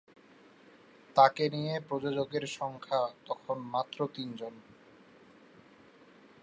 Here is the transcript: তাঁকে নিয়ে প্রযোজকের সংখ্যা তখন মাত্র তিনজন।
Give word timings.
তাঁকে 1.15 1.45
নিয়ে 1.49 1.73
প্রযোজকের 1.79 2.43
সংখ্যা 2.57 3.01
তখন 3.25 3.57
মাত্র 3.73 3.99
তিনজন। 4.15 4.53